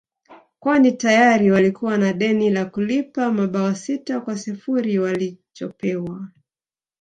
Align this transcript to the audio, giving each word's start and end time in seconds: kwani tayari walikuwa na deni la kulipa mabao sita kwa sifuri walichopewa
kwani 0.59 0.91
tayari 0.91 1.51
walikuwa 1.51 1.97
na 1.97 2.13
deni 2.13 2.49
la 2.49 2.65
kulipa 2.65 3.31
mabao 3.31 3.75
sita 3.75 4.21
kwa 4.21 4.37
sifuri 4.37 4.99
walichopewa 4.99 6.27